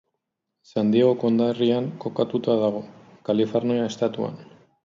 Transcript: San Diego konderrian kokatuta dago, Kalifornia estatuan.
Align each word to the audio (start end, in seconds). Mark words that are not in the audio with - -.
San 0.69 0.89
Diego 0.95 1.11
konderrian 1.25 1.91
kokatuta 2.05 2.57
dago, 2.65 2.83
Kalifornia 3.31 3.89
estatuan. 3.95 4.43